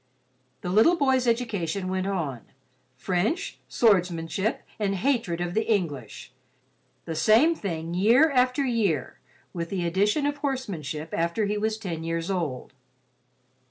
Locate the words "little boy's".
0.71-1.27